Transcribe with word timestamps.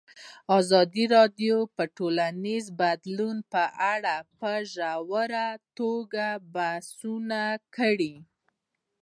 ازادي 0.59 1.05
راډیو 1.15 1.55
د 1.77 1.79
ټولنیز 1.97 2.65
بدلون 2.79 3.37
په 3.53 3.63
اړه 3.93 4.15
په 4.39 4.51
ژوره 4.73 5.47
توګه 5.77 6.25
بحثونه 6.55 7.41
کړي. 7.75 8.15